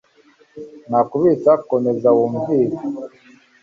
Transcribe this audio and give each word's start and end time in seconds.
Nta 0.89 0.99
kubitsa 1.09 1.51
komeza 1.69 2.09
wumvire 2.17 2.77